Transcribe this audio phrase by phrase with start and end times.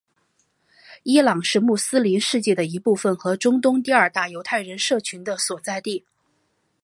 [1.03, 6.03] 伊朗是穆斯林世界的一部分和中东第二大犹太人社群的所在地。